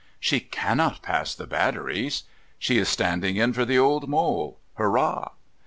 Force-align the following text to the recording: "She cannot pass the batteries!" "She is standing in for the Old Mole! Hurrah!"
"She 0.19 0.39
cannot 0.39 1.03
pass 1.03 1.35
the 1.35 1.45
batteries!" 1.45 2.23
"She 2.57 2.79
is 2.79 2.89
standing 2.89 3.35
in 3.35 3.53
for 3.53 3.65
the 3.65 3.77
Old 3.77 4.09
Mole! 4.09 4.57
Hurrah!" 4.73 5.29